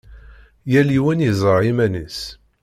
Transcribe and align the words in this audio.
Yal 0.71 0.89
yiwen 0.95 1.23
yeẓra 1.25 1.59
iman-is! 1.71 2.19